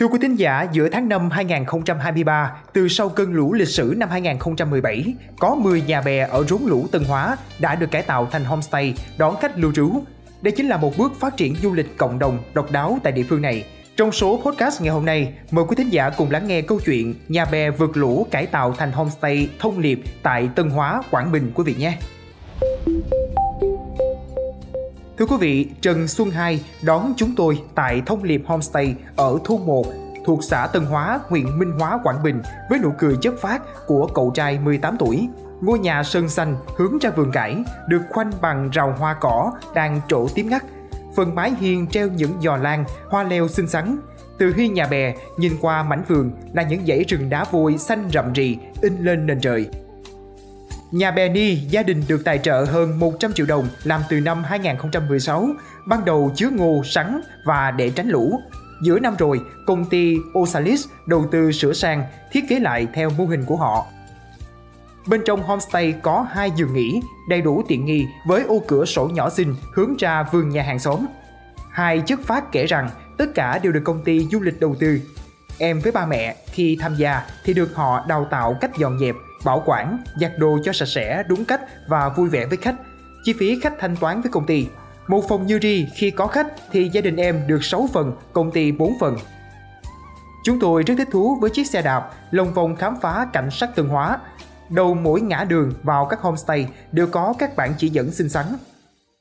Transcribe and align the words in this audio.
Thưa 0.00 0.06
quý 0.06 0.18
thính 0.22 0.36
giả, 0.36 0.66
giữa 0.72 0.88
tháng 0.88 1.08
5 1.08 1.30
2023, 1.30 2.52
từ 2.72 2.88
sau 2.88 3.08
cơn 3.08 3.32
lũ 3.32 3.52
lịch 3.52 3.68
sử 3.68 3.94
năm 3.96 4.08
2017, 4.10 5.14
có 5.38 5.54
10 5.54 5.82
nhà 5.82 6.00
bè 6.00 6.18
ở 6.18 6.44
rốn 6.44 6.62
lũ 6.66 6.86
Tân 6.92 7.04
Hóa 7.04 7.36
đã 7.58 7.74
được 7.74 7.90
cải 7.90 8.02
tạo 8.02 8.28
thành 8.30 8.44
homestay 8.44 8.94
đón 9.18 9.36
khách 9.40 9.58
lưu 9.58 9.72
trú. 9.72 9.90
Đây 10.42 10.52
chính 10.52 10.68
là 10.68 10.76
một 10.76 10.96
bước 10.98 11.12
phát 11.20 11.36
triển 11.36 11.56
du 11.62 11.72
lịch 11.72 11.96
cộng 11.96 12.18
đồng 12.18 12.38
độc 12.54 12.72
đáo 12.72 12.98
tại 13.02 13.12
địa 13.12 13.22
phương 13.28 13.42
này. 13.42 13.64
Trong 13.96 14.12
số 14.12 14.40
podcast 14.44 14.82
ngày 14.82 14.90
hôm 14.94 15.04
nay, 15.04 15.32
mời 15.50 15.64
quý 15.68 15.76
thính 15.76 15.90
giả 15.90 16.10
cùng 16.10 16.30
lắng 16.30 16.46
nghe 16.46 16.62
câu 16.62 16.80
chuyện 16.86 17.14
nhà 17.28 17.44
bè 17.44 17.70
vượt 17.70 17.96
lũ 17.96 18.26
cải 18.30 18.46
tạo 18.46 18.74
thành 18.78 18.92
homestay 18.92 19.48
thông 19.58 19.78
liệp 19.78 19.98
tại 20.22 20.48
Tân 20.54 20.70
Hóa, 20.70 21.02
Quảng 21.10 21.32
Bình 21.32 21.52
quý 21.54 21.64
vị 21.66 21.74
nhé. 21.78 21.98
Thưa 25.18 25.26
quý 25.26 25.36
vị, 25.40 25.66
Trần 25.80 26.08
Xuân 26.08 26.30
Hai 26.30 26.64
đón 26.82 27.14
chúng 27.16 27.34
tôi 27.36 27.62
tại 27.74 28.02
Thông 28.06 28.22
Liệp 28.22 28.40
Homestay 28.46 28.94
ở 29.16 29.38
thôn 29.44 29.66
1 29.66 29.86
thuộc 30.24 30.44
xã 30.44 30.66
Tân 30.66 30.84
Hóa, 30.84 31.20
huyện 31.28 31.58
Minh 31.58 31.72
Hóa, 31.78 31.98
Quảng 32.04 32.22
Bình 32.22 32.42
với 32.70 32.78
nụ 32.78 32.92
cười 32.98 33.16
chất 33.20 33.34
phát 33.40 33.62
của 33.86 34.06
cậu 34.14 34.32
trai 34.34 34.58
18 34.58 34.96
tuổi. 34.98 35.28
Ngôi 35.60 35.78
nhà 35.78 36.02
sơn 36.02 36.28
xanh 36.28 36.56
hướng 36.76 36.98
ra 36.98 37.10
vườn 37.10 37.32
cải 37.32 37.56
được 37.88 38.02
khoanh 38.10 38.30
bằng 38.40 38.70
rào 38.70 38.94
hoa 38.98 39.16
cỏ 39.20 39.52
đang 39.74 40.00
trổ 40.08 40.28
tím 40.34 40.48
ngắt. 40.48 40.64
Phần 41.16 41.34
mái 41.34 41.52
hiên 41.60 41.86
treo 41.86 42.08
những 42.08 42.32
giò 42.42 42.56
lan, 42.56 42.84
hoa 43.08 43.22
leo 43.22 43.48
xinh 43.48 43.68
xắn. 43.68 43.98
Từ 44.38 44.54
hiên 44.56 44.74
nhà 44.74 44.86
bè, 44.86 45.14
nhìn 45.36 45.52
qua 45.60 45.82
mảnh 45.82 46.02
vườn 46.08 46.30
là 46.52 46.62
những 46.62 46.86
dãy 46.86 47.04
rừng 47.08 47.30
đá 47.30 47.44
vôi 47.50 47.78
xanh 47.78 48.08
rậm 48.12 48.32
rì 48.32 48.58
in 48.80 48.96
lên 49.00 49.26
nền 49.26 49.40
trời. 49.40 49.68
Nhà 50.90 51.10
bè 51.10 51.28
Ni, 51.28 51.54
gia 51.54 51.82
đình 51.82 52.02
được 52.08 52.24
tài 52.24 52.38
trợ 52.38 52.64
hơn 52.64 52.98
100 52.98 53.32
triệu 53.32 53.46
đồng 53.46 53.68
làm 53.84 54.02
từ 54.08 54.20
năm 54.20 54.44
2016, 54.44 55.48
ban 55.86 56.04
đầu 56.04 56.32
chứa 56.36 56.50
ngô, 56.50 56.82
sắn 56.84 57.20
và 57.44 57.70
để 57.70 57.90
tránh 57.90 58.08
lũ. 58.08 58.40
Giữa 58.82 58.98
năm 58.98 59.14
rồi, 59.18 59.40
công 59.66 59.84
ty 59.84 60.16
Osalis 60.38 60.86
đầu 61.06 61.26
tư 61.30 61.52
sửa 61.52 61.72
sang, 61.72 62.04
thiết 62.32 62.44
kế 62.48 62.60
lại 62.60 62.86
theo 62.94 63.10
mô 63.10 63.24
hình 63.24 63.44
của 63.44 63.56
họ. 63.56 63.86
Bên 65.06 65.20
trong 65.26 65.42
homestay 65.42 65.94
có 66.02 66.26
hai 66.30 66.50
giường 66.56 66.74
nghỉ, 66.74 67.00
đầy 67.28 67.42
đủ 67.42 67.62
tiện 67.68 67.84
nghi 67.84 68.06
với 68.26 68.42
ô 68.42 68.62
cửa 68.68 68.84
sổ 68.84 69.08
nhỏ 69.08 69.30
xinh 69.30 69.54
hướng 69.74 69.96
ra 69.98 70.22
vườn 70.32 70.48
nhà 70.48 70.62
hàng 70.62 70.78
xóm. 70.78 71.06
Hai 71.70 72.02
chức 72.06 72.26
phát 72.26 72.52
kể 72.52 72.66
rằng 72.66 72.90
tất 73.18 73.26
cả 73.34 73.58
đều 73.58 73.72
được 73.72 73.82
công 73.84 74.04
ty 74.04 74.26
du 74.32 74.40
lịch 74.40 74.60
đầu 74.60 74.74
tư. 74.80 75.00
Em 75.58 75.80
với 75.80 75.92
ba 75.92 76.06
mẹ 76.06 76.36
khi 76.46 76.78
tham 76.80 76.94
gia 76.94 77.22
thì 77.44 77.54
được 77.54 77.74
họ 77.74 78.04
đào 78.08 78.26
tạo 78.30 78.56
cách 78.60 78.70
dọn 78.78 78.98
dẹp, 78.98 79.14
bảo 79.44 79.62
quản, 79.66 79.98
giặt 80.20 80.32
đồ 80.38 80.58
cho 80.64 80.72
sạch 80.72 80.88
sẽ, 80.88 81.22
đúng 81.28 81.44
cách 81.44 81.60
và 81.88 82.08
vui 82.08 82.28
vẻ 82.28 82.46
với 82.46 82.56
khách. 82.56 82.76
Chi 83.24 83.32
phí 83.38 83.60
khách 83.60 83.74
thanh 83.78 83.96
toán 83.96 84.20
với 84.22 84.30
công 84.32 84.46
ty. 84.46 84.66
Một 85.08 85.28
phòng 85.28 85.46
như 85.46 85.58
ri 85.62 85.86
khi 85.94 86.10
có 86.10 86.26
khách 86.26 86.46
thì 86.72 86.88
gia 86.88 87.00
đình 87.00 87.16
em 87.16 87.46
được 87.46 87.64
6 87.64 87.88
phần, 87.92 88.12
công 88.32 88.50
ty 88.50 88.72
4 88.72 88.92
phần. 89.00 89.16
Chúng 90.44 90.60
tôi 90.60 90.82
rất 90.82 90.94
thích 90.98 91.08
thú 91.12 91.36
với 91.40 91.50
chiếc 91.50 91.66
xe 91.66 91.82
đạp, 91.82 92.10
lồng 92.30 92.54
vòng 92.54 92.76
khám 92.76 92.96
phá 93.00 93.26
cảnh 93.32 93.48
sắc 93.50 93.70
tường 93.74 93.88
Hóa. 93.88 94.18
Đầu 94.70 94.94
mỗi 94.94 95.20
ngã 95.20 95.44
đường 95.48 95.72
vào 95.82 96.06
các 96.06 96.20
homestay 96.20 96.68
đều 96.92 97.06
có 97.06 97.34
các 97.38 97.56
bản 97.56 97.74
chỉ 97.78 97.88
dẫn 97.88 98.10
xinh 98.10 98.28
xắn. 98.28 98.46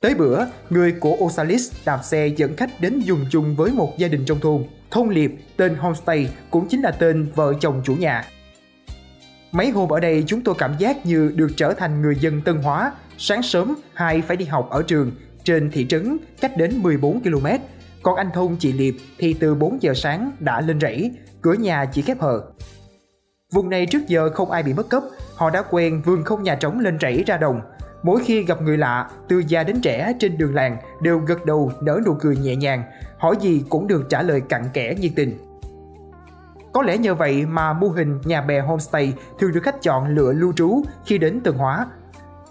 Tới 0.01 0.15
bữa, 0.15 0.45
người 0.69 0.91
của 0.91 1.15
Osalis 1.19 1.71
đạp 1.85 1.99
xe 2.03 2.27
dẫn 2.27 2.55
khách 2.55 2.81
đến 2.81 2.99
dùng 2.99 3.25
chung 3.29 3.55
với 3.55 3.71
một 3.71 3.93
gia 3.97 4.07
đình 4.07 4.25
trong 4.25 4.39
thôn. 4.39 4.63
Thông 4.91 5.09
Liệp, 5.09 5.31
tên 5.57 5.75
homestay 5.75 6.29
cũng 6.51 6.67
chính 6.67 6.81
là 6.81 6.91
tên 6.91 7.31
vợ 7.35 7.53
chồng 7.59 7.81
chủ 7.83 7.95
nhà. 7.95 8.25
Mấy 9.53 9.69
hôm 9.69 9.89
ở 9.89 9.99
đây 9.99 10.23
chúng 10.27 10.41
tôi 10.41 10.55
cảm 10.57 10.75
giác 10.77 11.05
như 11.05 11.31
được 11.35 11.47
trở 11.57 11.73
thành 11.73 12.01
người 12.01 12.15
dân 12.15 12.41
Tân 12.41 12.57
Hóa. 12.57 12.93
Sáng 13.17 13.43
sớm, 13.43 13.75
hai 13.93 14.21
phải 14.21 14.37
đi 14.37 14.45
học 14.45 14.67
ở 14.69 14.83
trường, 14.87 15.11
trên 15.43 15.71
thị 15.71 15.85
trấn, 15.89 16.17
cách 16.41 16.57
đến 16.57 16.83
14 16.83 17.23
km. 17.23 17.45
Còn 18.03 18.15
anh 18.15 18.29
Thông 18.33 18.55
chị 18.59 18.73
Liệp 18.73 18.93
thì 19.17 19.33
từ 19.33 19.55
4 19.55 19.81
giờ 19.81 19.93
sáng 19.93 20.31
đã 20.39 20.61
lên 20.61 20.79
rẫy, 20.79 21.11
cửa 21.41 21.53
nhà 21.53 21.85
chỉ 21.85 22.01
khép 22.01 22.21
hờ. 22.21 22.41
Vùng 23.53 23.69
này 23.69 23.85
trước 23.85 24.07
giờ 24.07 24.29
không 24.29 24.51
ai 24.51 24.63
bị 24.63 24.73
mất 24.73 24.89
cấp, 24.89 25.03
họ 25.35 25.49
đã 25.49 25.63
quen 25.69 26.01
vườn 26.05 26.23
không 26.23 26.43
nhà 26.43 26.55
trống 26.55 26.79
lên 26.79 26.97
rẫy 27.01 27.23
ra 27.27 27.37
đồng. 27.37 27.61
Mỗi 28.03 28.21
khi 28.25 28.43
gặp 28.43 28.61
người 28.61 28.77
lạ, 28.77 29.09
từ 29.29 29.43
già 29.47 29.63
đến 29.63 29.81
trẻ 29.81 30.13
trên 30.19 30.37
đường 30.37 30.55
làng 30.55 30.77
đều 31.01 31.19
gật 31.19 31.45
đầu 31.45 31.71
nở 31.81 31.99
nụ 32.05 32.13
cười 32.19 32.37
nhẹ 32.37 32.55
nhàng, 32.55 32.83
hỏi 33.17 33.35
gì 33.41 33.63
cũng 33.69 33.87
được 33.87 34.05
trả 34.09 34.21
lời 34.21 34.41
cặn 34.49 34.63
kẽ 34.73 34.95
nhiệt 34.99 35.11
tình. 35.15 35.52
Có 36.73 36.81
lẽ 36.81 36.97
nhờ 36.97 37.15
vậy 37.15 37.45
mà 37.45 37.73
mô 37.73 37.87
hình 37.87 38.19
nhà 38.23 38.41
bè 38.41 38.59
homestay 38.59 39.13
thường 39.39 39.51
được 39.53 39.63
khách 39.63 39.81
chọn 39.81 40.07
lựa 40.07 40.33
lưu 40.33 40.53
trú 40.53 40.83
khi 41.05 41.17
đến 41.17 41.41
tường 41.43 41.57
Hóa. 41.57 41.87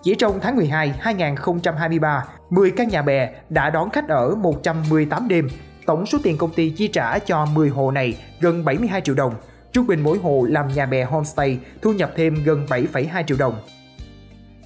Chỉ 0.02 0.14
trong 0.14 0.40
tháng 0.40 0.56
12 0.56 0.94
2023, 1.00 2.24
10 2.50 2.70
căn 2.70 2.88
nhà 2.88 3.02
bè 3.02 3.30
đã 3.48 3.70
đón 3.70 3.90
khách 3.90 4.08
ở 4.08 4.34
118 4.34 5.28
đêm. 5.28 5.48
Tổng 5.86 6.06
số 6.06 6.18
tiền 6.22 6.38
công 6.38 6.52
ty 6.52 6.70
chi 6.70 6.88
trả 6.88 7.18
cho 7.18 7.46
10 7.46 7.68
hộ 7.68 7.90
này 7.90 8.18
gần 8.40 8.64
72 8.64 9.00
triệu 9.00 9.14
đồng. 9.14 9.34
Trung 9.72 9.86
bình 9.86 10.00
mỗi 10.02 10.18
hộ 10.18 10.46
làm 10.48 10.68
nhà 10.68 10.86
bè 10.86 11.04
homestay 11.04 11.58
thu 11.82 11.92
nhập 11.92 12.12
thêm 12.16 12.34
gần 12.44 12.66
7,2 12.68 13.22
triệu 13.22 13.36
đồng. 13.40 13.54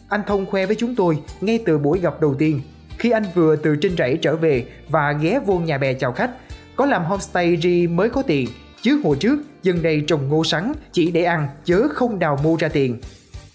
Anh 0.08 0.22
Thông 0.26 0.46
khoe 0.46 0.66
với 0.66 0.76
chúng 0.76 0.94
tôi 0.96 1.18
ngay 1.40 1.62
từ 1.66 1.78
buổi 1.78 2.00
gặp 2.00 2.20
đầu 2.20 2.34
tiên, 2.34 2.60
khi 2.98 3.10
anh 3.10 3.24
vừa 3.34 3.56
từ 3.56 3.76
trên 3.76 3.96
rẫy 3.96 4.18
trở 4.22 4.36
về 4.36 4.66
và 4.88 5.12
ghé 5.12 5.40
vô 5.46 5.58
nhà 5.58 5.78
bè 5.78 5.94
chào 5.94 6.12
khách, 6.12 6.30
có 6.76 6.86
làm 6.86 7.04
homestay 7.04 7.56
ri 7.62 7.86
mới 7.86 8.10
có 8.10 8.22
tiền 8.22 8.48
Chứ 8.82 9.00
hồi 9.04 9.16
trước, 9.20 9.38
dân 9.62 9.82
đây 9.82 10.04
trồng 10.06 10.28
ngô 10.28 10.44
sắn 10.44 10.72
chỉ 10.92 11.10
để 11.10 11.24
ăn 11.24 11.48
chớ 11.64 11.82
không 11.94 12.18
đào 12.18 12.38
mua 12.42 12.56
ra 12.56 12.68
tiền. 12.68 13.00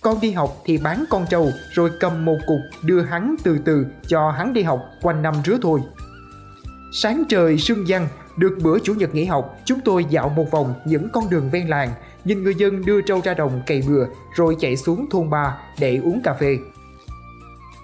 Con 0.02 0.22
đi 0.22 0.32
học 0.32 0.62
thì 0.66 0.78
bán 0.78 1.06
con 1.10 1.26
trâu 1.30 1.52
rồi 1.72 1.90
cầm 2.00 2.26
một 2.26 2.38
cục 2.48 2.60
đưa 2.84 3.02
hắn 3.02 3.36
từ 3.44 3.58
từ 3.66 3.86
cho 4.08 4.32
hắn 4.32 4.54
đi 4.54 4.62
học 4.62 4.82
quanh 5.02 5.22
năm 5.22 5.36
rứa 5.46 5.58
thôi. 5.62 5.80
Sáng 6.94 7.24
trời 7.30 7.58
sương 7.58 7.88
giăng, 7.88 8.08
được 8.38 8.58
bữa 8.64 8.80
chủ 8.80 8.94
nhật 8.94 9.16
nghỉ 9.16 9.26
học, 9.26 9.58
chúng 9.66 9.80
tôi 9.86 10.06
dạo 10.10 10.30
một 10.30 10.52
vòng 10.52 10.74
những 10.86 11.10
con 11.14 11.30
đường 11.30 11.50
ven 11.50 11.68
làng, 11.68 11.90
nhìn 12.26 12.44
người 12.44 12.56
dân 12.56 12.86
đưa 12.86 13.02
trâu 13.02 13.22
ra 13.24 13.34
đồng 13.34 13.62
cày 13.66 13.84
bừa 13.88 14.06
rồi 14.36 14.56
chạy 14.60 14.78
xuống 14.78 15.10
thôn 15.10 15.30
ba 15.30 15.58
để 15.80 15.98
uống 15.98 16.22
cà 16.24 16.34
phê. 16.34 16.58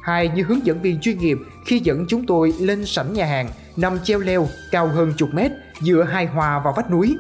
Hai 0.04 0.30
như 0.30 0.44
hướng 0.44 0.66
dẫn 0.66 0.82
viên 0.82 1.00
chuyên 1.00 1.18
nghiệp 1.18 1.38
khi 1.66 1.80
dẫn 1.80 2.06
chúng 2.10 2.26
tôi 2.26 2.54
lên 2.60 2.86
sảnh 2.86 3.14
nhà 3.14 3.26
hàng 3.26 3.50
nằm 3.78 4.00
treo 4.04 4.20
leo 4.20 4.48
cao 4.72 4.88
hơn 4.88 5.14
chục 5.18 5.30
mét 5.34 5.52
dựa 5.82 6.04
hai 6.04 6.26
hòa 6.26 6.60
vào 6.60 6.74
vách 6.74 6.92
núi 6.92 7.18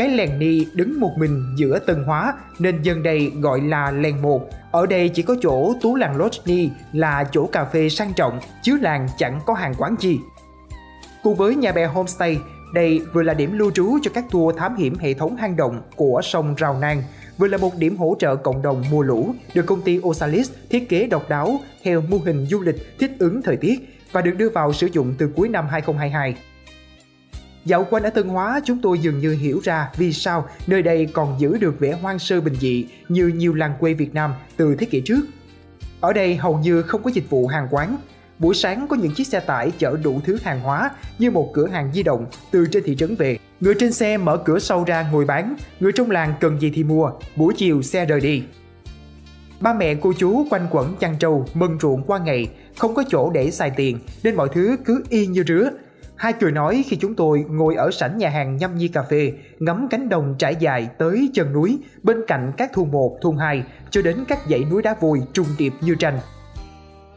cái 0.00 0.08
lèn 0.08 0.38
ni 0.38 0.66
đứng 0.74 1.00
một 1.00 1.18
mình 1.18 1.54
giữa 1.56 1.78
Tân 1.78 2.04
Hóa 2.04 2.34
nên 2.58 2.82
dân 2.82 3.02
đây 3.02 3.32
gọi 3.40 3.60
là 3.60 3.90
lèn 3.90 4.22
một. 4.22 4.50
Ở 4.70 4.86
đây 4.86 5.08
chỉ 5.08 5.22
có 5.22 5.36
chỗ 5.42 5.74
tú 5.82 5.96
làng 5.96 6.16
Lodge 6.16 6.38
Ni 6.46 6.70
là 6.92 7.24
chỗ 7.32 7.46
cà 7.46 7.64
phê 7.64 7.88
sang 7.88 8.12
trọng, 8.12 8.40
chứ 8.62 8.78
làng 8.80 9.08
chẳng 9.18 9.40
có 9.46 9.54
hàng 9.54 9.74
quán 9.78 9.96
gì. 9.98 10.18
Cùng 11.22 11.34
với 11.34 11.54
nhà 11.54 11.72
bè 11.72 11.86
homestay, 11.86 12.38
đây 12.74 13.00
vừa 13.12 13.22
là 13.22 13.34
điểm 13.34 13.58
lưu 13.58 13.70
trú 13.70 13.98
cho 14.02 14.10
các 14.14 14.24
tour 14.30 14.56
thám 14.56 14.76
hiểm 14.76 14.98
hệ 14.98 15.14
thống 15.14 15.36
hang 15.36 15.56
động 15.56 15.82
của 15.96 16.20
sông 16.24 16.54
Rào 16.54 16.78
Nang, 16.80 17.02
vừa 17.38 17.46
là 17.46 17.58
một 17.58 17.76
điểm 17.78 17.96
hỗ 17.96 18.16
trợ 18.18 18.36
cộng 18.36 18.62
đồng 18.62 18.84
mùa 18.90 19.02
lũ 19.02 19.34
được 19.54 19.66
công 19.66 19.82
ty 19.82 20.00
Osalis 20.02 20.50
thiết 20.70 20.88
kế 20.88 21.06
độc 21.06 21.28
đáo 21.28 21.60
theo 21.82 22.00
mô 22.00 22.18
hình 22.24 22.46
du 22.46 22.60
lịch 22.60 22.98
thích 22.98 23.12
ứng 23.18 23.42
thời 23.42 23.56
tiết 23.56 24.00
và 24.12 24.20
được 24.20 24.34
đưa 24.36 24.48
vào 24.48 24.72
sử 24.72 24.86
dụng 24.86 25.14
từ 25.18 25.30
cuối 25.36 25.48
năm 25.48 25.66
2022. 25.70 26.34
Dạo 27.64 27.86
quanh 27.90 28.02
ở 28.02 28.10
Tân 28.10 28.28
Hóa, 28.28 28.60
chúng 28.64 28.78
tôi 28.82 28.98
dường 28.98 29.18
như 29.18 29.32
hiểu 29.32 29.60
ra 29.64 29.90
vì 29.96 30.12
sao 30.12 30.48
nơi 30.66 30.82
đây 30.82 31.06
còn 31.12 31.40
giữ 31.40 31.58
được 31.58 31.80
vẻ 31.80 31.92
hoang 31.92 32.18
sơ 32.18 32.40
bình 32.40 32.54
dị 32.54 32.86
như 33.08 33.26
nhiều 33.26 33.54
làng 33.54 33.74
quê 33.80 33.94
Việt 33.94 34.14
Nam 34.14 34.34
từ 34.56 34.74
thế 34.74 34.86
kỷ 34.86 35.00
trước. 35.00 35.20
Ở 36.00 36.12
đây 36.12 36.36
hầu 36.36 36.58
như 36.58 36.82
không 36.82 37.02
có 37.02 37.10
dịch 37.10 37.30
vụ 37.30 37.46
hàng 37.46 37.68
quán. 37.70 37.96
Buổi 38.38 38.54
sáng 38.54 38.86
có 38.88 38.96
những 38.96 39.14
chiếc 39.14 39.26
xe 39.26 39.40
tải 39.40 39.72
chở 39.78 39.96
đủ 40.02 40.20
thứ 40.24 40.38
hàng 40.42 40.60
hóa 40.60 40.90
như 41.18 41.30
một 41.30 41.50
cửa 41.54 41.66
hàng 41.66 41.90
di 41.92 42.02
động 42.02 42.26
từ 42.50 42.66
trên 42.66 42.82
thị 42.82 42.96
trấn 42.96 43.14
về. 43.14 43.38
Người 43.60 43.74
trên 43.78 43.92
xe 43.92 44.16
mở 44.16 44.36
cửa 44.36 44.58
sau 44.58 44.84
ra 44.84 45.10
ngồi 45.12 45.24
bán, 45.24 45.56
người 45.80 45.92
trong 45.92 46.10
làng 46.10 46.34
cần 46.40 46.60
gì 46.60 46.72
thì 46.74 46.84
mua, 46.84 47.10
buổi 47.36 47.54
chiều 47.56 47.82
xe 47.82 48.06
rời 48.06 48.20
đi. 48.20 48.42
Ba 49.60 49.74
mẹ 49.74 49.94
cô 49.94 50.12
chú 50.18 50.46
quanh 50.50 50.68
quẩn 50.70 50.96
chăn 50.96 51.16
trâu, 51.18 51.46
mừng 51.54 51.78
ruộng 51.80 52.02
qua 52.02 52.18
ngày, 52.18 52.50
không 52.78 52.94
có 52.94 53.04
chỗ 53.08 53.30
để 53.30 53.50
xài 53.50 53.70
tiền 53.70 53.98
nên 54.22 54.34
mọi 54.34 54.48
thứ 54.52 54.76
cứ 54.84 55.04
y 55.08 55.26
như 55.26 55.44
rứa, 55.46 55.70
Hai 56.20 56.32
cười 56.32 56.52
nói 56.52 56.84
khi 56.86 56.96
chúng 56.96 57.14
tôi 57.14 57.44
ngồi 57.48 57.74
ở 57.74 57.90
sảnh 57.90 58.18
nhà 58.18 58.28
hàng 58.28 58.56
nhâm 58.56 58.78
nhi 58.78 58.88
cà 58.88 59.02
phê, 59.02 59.32
ngắm 59.58 59.88
cánh 59.90 60.08
đồng 60.08 60.34
trải 60.38 60.56
dài 60.56 60.88
tới 60.98 61.30
chân 61.34 61.52
núi, 61.52 61.78
bên 62.02 62.16
cạnh 62.26 62.52
các 62.56 62.72
thôn 62.72 62.90
1, 62.90 63.18
thôn 63.22 63.36
2, 63.36 63.64
cho 63.90 64.02
đến 64.02 64.16
các 64.28 64.38
dãy 64.50 64.64
núi 64.70 64.82
đá 64.82 64.94
vôi 65.00 65.22
trùng 65.32 65.46
điệp 65.58 65.72
như 65.80 65.94
tranh. 65.94 66.18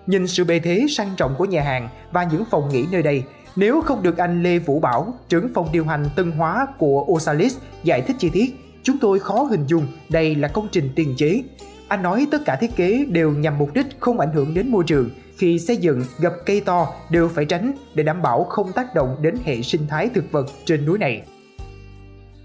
Nhìn 0.08 0.28
sự 0.28 0.44
bề 0.44 0.60
thế 0.60 0.86
sang 0.90 1.10
trọng 1.18 1.36
của 1.38 1.46
nhà 1.46 1.62
hàng 1.62 1.90
và 2.12 2.24
những 2.24 2.44
phòng 2.52 2.70
nghỉ 2.70 2.86
nơi 2.92 3.04
đây, 3.04 3.24
nếu 3.56 3.82
không 3.82 4.04
được 4.04 4.18
anh 4.18 4.44
Lê 4.44 4.60
Vũ 4.60 4.80
Bảo, 4.80 5.14
trưởng 5.30 5.54
phòng 5.54 5.70
điều 5.72 5.86
hành 5.86 6.06
Tân 6.16 6.32
Hóa 6.32 6.68
của 6.78 7.06
Osalis 7.08 7.58
giải 7.84 8.02
thích 8.02 8.16
chi 8.20 8.30
tiết, 8.30 8.56
chúng 8.84 8.98
tôi 9.00 9.20
khó 9.20 9.44
hình 9.44 9.66
dung 9.68 9.88
đây 10.10 10.36
là 10.36 10.48
công 10.48 10.68
trình 10.72 10.90
tiền 10.96 11.14
chế. 11.18 11.44
Anh 11.88 12.04
nói 12.04 12.28
tất 12.32 12.42
cả 12.46 12.56
thiết 12.56 12.76
kế 12.76 13.06
đều 13.10 13.32
nhằm 13.32 13.58
mục 13.58 13.74
đích 13.74 13.86
không 14.00 14.20
ảnh 14.20 14.32
hưởng 14.34 14.54
đến 14.54 14.72
môi 14.72 14.84
trường, 14.88 15.10
khi 15.38 15.60
xây 15.60 15.78
dựng, 15.78 16.04
gập 16.20 16.34
cây 16.46 16.62
to 16.62 16.88
đều 17.10 17.30
phải 17.30 17.46
tránh 17.46 17.72
để 17.96 18.04
đảm 18.04 18.22
bảo 18.22 18.44
không 18.44 18.72
tác 18.72 18.96
động 18.96 19.18
đến 19.22 19.36
hệ 19.44 19.62
sinh 19.62 19.88
thái 19.88 20.10
thực 20.10 20.32
vật 20.32 20.46
trên 20.66 20.86
núi 20.86 20.98
này. 20.98 21.24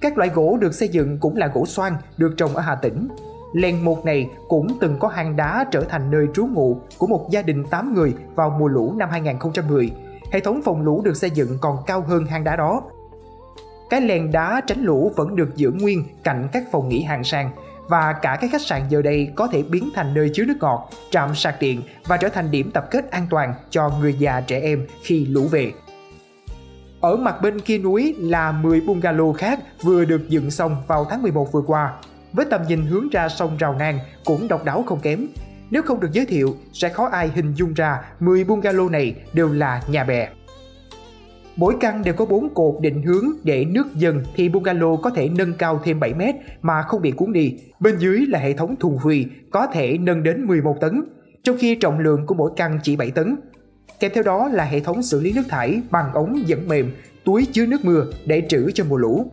Các 0.00 0.18
loại 0.18 0.30
gỗ 0.34 0.58
được 0.60 0.74
xây 0.74 0.88
dựng 0.88 1.18
cũng 1.18 1.36
là 1.36 1.46
gỗ 1.46 1.66
xoan 1.66 1.92
được 2.16 2.34
trồng 2.36 2.56
ở 2.56 2.62
Hà 2.62 2.74
Tĩnh. 2.74 3.08
Len 3.54 3.84
một 3.84 4.04
này 4.04 4.28
cũng 4.48 4.78
từng 4.80 4.96
có 4.98 5.08
hang 5.08 5.36
đá 5.36 5.66
trở 5.70 5.84
thành 5.84 6.10
nơi 6.10 6.26
trú 6.34 6.46
ngụ 6.46 6.76
của 6.98 7.06
một 7.06 7.26
gia 7.30 7.42
đình 7.42 7.64
8 7.70 7.94
người 7.94 8.14
vào 8.34 8.56
mùa 8.58 8.68
lũ 8.68 8.94
năm 8.96 9.08
2010. 9.10 9.90
Hệ 10.32 10.40
thống 10.40 10.60
phòng 10.64 10.82
lũ 10.82 11.02
được 11.04 11.16
xây 11.16 11.30
dựng 11.30 11.58
còn 11.60 11.76
cao 11.86 12.00
hơn 12.00 12.26
hang 12.26 12.44
đá 12.44 12.56
đó. 12.56 12.82
Cái 13.90 14.00
lèn 14.00 14.32
đá 14.32 14.60
tránh 14.66 14.82
lũ 14.84 15.12
vẫn 15.16 15.36
được 15.36 15.56
giữ 15.56 15.70
nguyên 15.70 16.04
cạnh 16.24 16.48
các 16.52 16.62
phòng 16.72 16.88
nghỉ 16.88 17.02
hàng 17.02 17.24
sang 17.24 17.50
và 17.88 18.12
cả 18.12 18.38
các 18.40 18.50
khách 18.52 18.62
sạn 18.62 18.82
giờ 18.88 19.02
đây 19.02 19.32
có 19.34 19.46
thể 19.46 19.62
biến 19.62 19.90
thành 19.94 20.14
nơi 20.14 20.30
chứa 20.34 20.44
nước 20.44 20.56
ngọt, 20.60 20.90
trạm 21.10 21.34
sạc 21.34 21.60
điện 21.60 21.82
và 22.06 22.16
trở 22.16 22.28
thành 22.28 22.50
điểm 22.50 22.70
tập 22.70 22.84
kết 22.90 23.10
an 23.10 23.26
toàn 23.30 23.54
cho 23.70 23.90
người 24.00 24.14
già 24.18 24.40
trẻ 24.40 24.60
em 24.60 24.86
khi 25.02 25.26
lũ 25.26 25.42
về. 25.50 25.72
Ở 27.00 27.16
mặt 27.16 27.42
bên 27.42 27.60
kia 27.60 27.78
núi 27.78 28.14
là 28.18 28.52
10 28.52 28.80
bungalow 28.80 29.32
khác 29.32 29.60
vừa 29.82 30.04
được 30.04 30.28
dựng 30.28 30.50
xong 30.50 30.76
vào 30.86 31.04
tháng 31.10 31.22
11 31.22 31.52
vừa 31.52 31.62
qua, 31.66 31.92
với 32.32 32.46
tầm 32.50 32.62
nhìn 32.68 32.86
hướng 32.86 33.08
ra 33.08 33.28
sông 33.28 33.56
Rào 33.56 33.74
Nang 33.74 33.98
cũng 34.24 34.48
độc 34.48 34.64
đáo 34.64 34.84
không 34.86 35.00
kém. 35.00 35.26
Nếu 35.70 35.82
không 35.82 36.00
được 36.00 36.12
giới 36.12 36.26
thiệu, 36.26 36.56
sẽ 36.72 36.88
khó 36.88 37.08
ai 37.12 37.30
hình 37.34 37.54
dung 37.54 37.74
ra 37.74 38.00
10 38.20 38.44
bungalow 38.44 38.90
này 38.90 39.14
đều 39.32 39.52
là 39.52 39.82
nhà 39.88 40.04
bè. 40.04 40.28
Mỗi 41.58 41.74
căn 41.80 42.02
đều 42.04 42.14
có 42.14 42.24
4 42.24 42.54
cột 42.54 42.74
định 42.80 43.02
hướng 43.02 43.24
để 43.44 43.64
nước 43.64 43.94
dần 43.94 44.22
thì 44.36 44.48
bungalow 44.48 44.96
có 44.96 45.10
thể 45.10 45.28
nâng 45.28 45.52
cao 45.52 45.80
thêm 45.84 46.00
7 46.00 46.14
mét 46.14 46.34
mà 46.62 46.82
không 46.82 47.02
bị 47.02 47.10
cuốn 47.10 47.32
đi. 47.32 47.54
Bên 47.80 47.98
dưới 47.98 48.26
là 48.28 48.38
hệ 48.38 48.52
thống 48.52 48.76
thùng 48.76 48.98
phi 49.04 49.24
có 49.50 49.66
thể 49.66 49.98
nâng 49.98 50.22
đến 50.22 50.44
11 50.44 50.76
tấn, 50.80 51.04
trong 51.42 51.56
khi 51.58 51.74
trọng 51.74 51.98
lượng 51.98 52.26
của 52.26 52.34
mỗi 52.34 52.50
căn 52.56 52.78
chỉ 52.82 52.96
7 52.96 53.10
tấn. 53.10 53.36
Kèm 54.00 54.10
theo 54.14 54.22
đó 54.22 54.48
là 54.48 54.64
hệ 54.64 54.80
thống 54.80 55.02
xử 55.02 55.20
lý 55.20 55.32
nước 55.32 55.42
thải 55.48 55.82
bằng 55.90 56.12
ống 56.14 56.48
dẫn 56.48 56.68
mềm, 56.68 56.92
túi 57.24 57.46
chứa 57.52 57.66
nước 57.66 57.84
mưa 57.84 58.06
để 58.26 58.42
trữ 58.48 58.70
cho 58.70 58.84
mùa 58.88 58.96
lũ. 58.96 59.32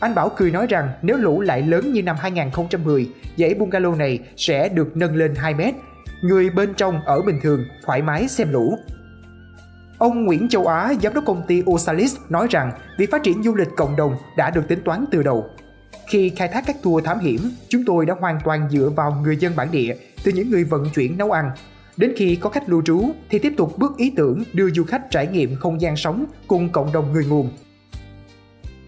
Anh 0.00 0.14
Bảo 0.14 0.30
cười 0.36 0.50
nói 0.50 0.66
rằng 0.66 0.88
nếu 1.02 1.16
lũ 1.16 1.40
lại 1.40 1.62
lớn 1.62 1.92
như 1.92 2.02
năm 2.02 2.16
2010, 2.18 3.08
dãy 3.36 3.54
bungalow 3.54 3.96
này 3.96 4.18
sẽ 4.36 4.68
được 4.68 4.96
nâng 4.96 5.16
lên 5.16 5.34
2 5.34 5.54
mét. 5.54 5.74
Người 6.22 6.50
bên 6.50 6.74
trong 6.74 7.00
ở 7.04 7.22
bình 7.22 7.38
thường 7.42 7.64
thoải 7.84 8.02
mái 8.02 8.28
xem 8.28 8.52
lũ. 8.52 8.78
Ông 9.98 10.24
Nguyễn 10.24 10.48
Châu 10.48 10.66
Á, 10.66 10.92
giám 11.02 11.14
đốc 11.14 11.24
công 11.24 11.42
ty 11.46 11.62
Osalis 11.70 12.16
nói 12.28 12.46
rằng 12.50 12.72
việc 12.98 13.10
phát 13.10 13.22
triển 13.22 13.42
du 13.42 13.54
lịch 13.54 13.68
cộng 13.76 13.96
đồng 13.96 14.16
đã 14.36 14.50
được 14.50 14.68
tính 14.68 14.80
toán 14.84 15.04
từ 15.10 15.22
đầu. 15.22 15.50
Khi 16.06 16.32
khai 16.36 16.48
thác 16.48 16.64
các 16.66 16.82
tour 16.82 17.04
thám 17.04 17.18
hiểm, 17.18 17.40
chúng 17.68 17.84
tôi 17.86 18.06
đã 18.06 18.14
hoàn 18.20 18.38
toàn 18.44 18.68
dựa 18.70 18.90
vào 18.96 19.20
người 19.22 19.36
dân 19.36 19.56
bản 19.56 19.68
địa, 19.70 19.96
từ 20.24 20.32
những 20.32 20.50
người 20.50 20.64
vận 20.64 20.90
chuyển 20.94 21.18
nấu 21.18 21.32
ăn. 21.32 21.50
Đến 21.96 22.12
khi 22.16 22.36
có 22.36 22.50
khách 22.50 22.68
lưu 22.68 22.82
trú 22.82 23.10
thì 23.30 23.38
tiếp 23.38 23.52
tục 23.56 23.78
bước 23.78 23.96
ý 23.96 24.12
tưởng 24.16 24.42
đưa 24.52 24.70
du 24.70 24.84
khách 24.84 25.10
trải 25.10 25.26
nghiệm 25.26 25.56
không 25.56 25.80
gian 25.80 25.96
sống 25.96 26.24
cùng 26.46 26.68
cộng 26.68 26.92
đồng 26.92 27.12
người 27.12 27.24
nguồn. 27.24 27.50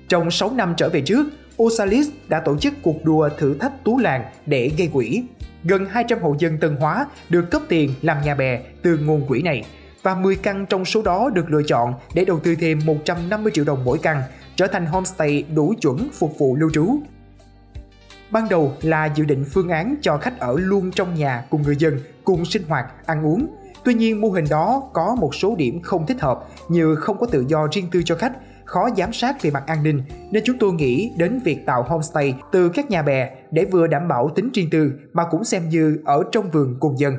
Trong 0.08 0.30
6 0.30 0.50
năm 0.54 0.74
trở 0.76 0.88
về 0.88 1.00
trước, 1.00 1.26
Osalis 1.62 2.08
đã 2.28 2.40
tổ 2.40 2.56
chức 2.58 2.74
cuộc 2.82 3.04
đua 3.04 3.28
thử 3.38 3.54
thách 3.54 3.84
tú 3.84 3.98
làng 3.98 4.24
để 4.46 4.70
gây 4.78 4.90
quỹ. 4.92 5.22
Gần 5.64 5.86
200 5.90 6.18
hộ 6.22 6.36
dân 6.38 6.58
Tân 6.58 6.76
Hóa 6.76 7.06
được 7.28 7.50
cấp 7.50 7.62
tiền 7.68 7.94
làm 8.02 8.16
nhà 8.24 8.34
bè 8.34 8.62
từ 8.82 8.98
nguồn 8.98 9.26
quỹ 9.28 9.42
này– 9.42 9.64
và 10.02 10.14
10 10.14 10.36
căn 10.36 10.66
trong 10.66 10.84
số 10.84 11.02
đó 11.02 11.30
được 11.34 11.50
lựa 11.50 11.62
chọn 11.62 11.94
để 12.14 12.24
đầu 12.24 12.40
tư 12.40 12.54
thêm 12.60 12.78
150 12.84 13.52
triệu 13.54 13.64
đồng 13.64 13.84
mỗi 13.84 13.98
căn, 13.98 14.22
trở 14.56 14.66
thành 14.66 14.86
homestay 14.86 15.44
đủ 15.54 15.74
chuẩn 15.80 16.08
phục 16.12 16.38
vụ 16.38 16.56
lưu 16.56 16.70
trú. 16.72 16.98
Ban 18.30 18.48
đầu 18.48 18.72
là 18.82 19.06
dự 19.06 19.24
định 19.24 19.44
phương 19.44 19.68
án 19.68 19.94
cho 20.02 20.18
khách 20.18 20.38
ở 20.38 20.56
luôn 20.58 20.90
trong 20.90 21.14
nhà 21.14 21.44
cùng 21.50 21.62
người 21.62 21.76
dân 21.76 21.98
cùng 22.24 22.44
sinh 22.44 22.62
hoạt, 22.68 23.06
ăn 23.06 23.26
uống. 23.26 23.46
Tuy 23.84 23.94
nhiên 23.94 24.20
mô 24.20 24.28
hình 24.28 24.44
đó 24.50 24.82
có 24.92 25.16
một 25.20 25.34
số 25.34 25.56
điểm 25.56 25.82
không 25.82 26.06
thích 26.06 26.20
hợp 26.20 26.44
như 26.68 26.94
không 26.94 27.18
có 27.18 27.26
tự 27.26 27.44
do 27.48 27.68
riêng 27.72 27.88
tư 27.92 28.02
cho 28.04 28.16
khách, 28.16 28.32
khó 28.64 28.88
giám 28.96 29.12
sát 29.12 29.42
về 29.42 29.50
mặt 29.50 29.62
an 29.66 29.82
ninh 29.82 30.02
nên 30.30 30.42
chúng 30.46 30.58
tôi 30.58 30.72
nghĩ 30.72 31.12
đến 31.16 31.40
việc 31.44 31.66
tạo 31.66 31.82
homestay 31.82 32.34
từ 32.52 32.68
các 32.68 32.90
nhà 32.90 33.02
bè 33.02 33.30
để 33.50 33.64
vừa 33.64 33.86
đảm 33.86 34.08
bảo 34.08 34.30
tính 34.34 34.50
riêng 34.54 34.70
tư 34.70 34.92
mà 35.12 35.24
cũng 35.30 35.44
xem 35.44 35.68
như 35.68 35.98
ở 36.04 36.22
trong 36.32 36.50
vườn 36.50 36.76
cùng 36.80 36.98
dân. 36.98 37.14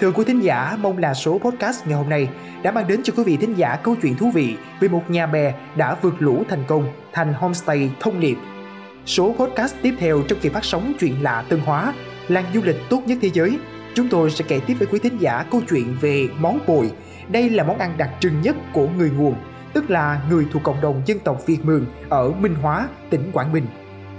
Thưa 0.00 0.12
quý 0.12 0.24
thính 0.24 0.40
giả, 0.40 0.76
mong 0.80 0.98
là 0.98 1.14
số 1.14 1.38
podcast 1.38 1.86
ngày 1.86 1.98
hôm 1.98 2.08
nay 2.08 2.28
đã 2.62 2.72
mang 2.72 2.88
đến 2.88 3.00
cho 3.02 3.12
quý 3.16 3.22
vị 3.24 3.36
thính 3.36 3.54
giả 3.54 3.76
câu 3.76 3.96
chuyện 4.02 4.16
thú 4.16 4.30
vị 4.30 4.56
về 4.80 4.88
một 4.88 5.10
nhà 5.10 5.26
bè 5.26 5.54
đã 5.76 5.96
vượt 6.02 6.14
lũ 6.18 6.42
thành 6.48 6.64
công 6.66 6.86
thành 7.12 7.34
homestay 7.34 7.90
thông 8.00 8.20
điệp. 8.20 8.36
Số 9.06 9.34
podcast 9.38 9.74
tiếp 9.82 9.94
theo 9.98 10.22
trong 10.28 10.38
kỳ 10.42 10.48
phát 10.48 10.64
sóng 10.64 10.92
chuyện 11.00 11.22
lạ 11.22 11.44
Tân 11.48 11.60
Hóa, 11.60 11.94
làng 12.28 12.44
du 12.54 12.60
lịch 12.64 12.76
tốt 12.90 13.02
nhất 13.06 13.18
thế 13.22 13.30
giới, 13.34 13.58
chúng 13.94 14.08
tôi 14.08 14.30
sẽ 14.30 14.44
kể 14.48 14.60
tiếp 14.66 14.74
với 14.74 14.88
quý 14.90 14.98
thính 14.98 15.18
giả 15.18 15.44
câu 15.50 15.60
chuyện 15.70 15.96
về 16.00 16.28
món 16.38 16.58
bồi. 16.66 16.90
Đây 17.28 17.50
là 17.50 17.64
món 17.64 17.78
ăn 17.78 17.94
đặc 17.96 18.10
trưng 18.20 18.42
nhất 18.42 18.56
của 18.72 18.88
người 18.96 19.10
nguồn, 19.10 19.34
tức 19.72 19.90
là 19.90 20.20
người 20.30 20.46
thuộc 20.52 20.62
cộng 20.62 20.80
đồng 20.80 21.02
dân 21.06 21.18
tộc 21.18 21.46
Việt 21.46 21.64
Mường 21.64 21.86
ở 22.08 22.30
Minh 22.30 22.54
Hóa, 22.54 22.88
tỉnh 23.10 23.30
Quảng 23.32 23.52
Bình. 23.52 23.66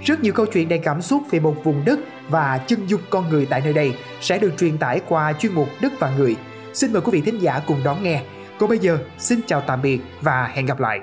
Rất 0.04 0.20
nhiều 0.20 0.32
câu 0.32 0.46
chuyện 0.46 0.68
đầy 0.68 0.78
cảm 0.78 1.02
xúc 1.02 1.22
về 1.30 1.40
một 1.40 1.56
vùng 1.64 1.84
đất 1.84 1.98
và 2.28 2.60
chân 2.66 2.86
dung 2.86 3.00
con 3.10 3.28
người 3.28 3.46
tại 3.50 3.60
nơi 3.64 3.72
đây 3.72 3.94
sẽ 4.20 4.38
được 4.38 4.52
truyền 4.58 4.78
tải 4.78 5.00
qua 5.08 5.32
chuyên 5.32 5.52
mục 5.52 5.68
Đất 5.80 5.92
và 5.98 6.10
Người. 6.16 6.36
Xin 6.72 6.92
mời 6.92 7.02
quý 7.02 7.12
vị 7.12 7.20
thính 7.20 7.42
giả 7.42 7.60
cùng 7.66 7.78
đón 7.84 8.02
nghe. 8.02 8.22
Còn 8.58 8.68
bây 8.68 8.78
giờ, 8.78 8.98
xin 9.18 9.40
chào 9.46 9.60
tạm 9.60 9.82
biệt 9.82 10.00
và 10.20 10.46
hẹn 10.54 10.66
gặp 10.66 10.80
lại. 10.80 11.00